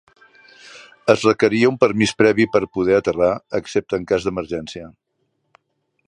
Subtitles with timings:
[1.13, 4.89] Es requeria un permís previ per poder aterrar excepte en cas d'emergència.